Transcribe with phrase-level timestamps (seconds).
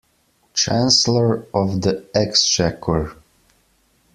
[0.55, 3.15] Chancellor of the Exchequer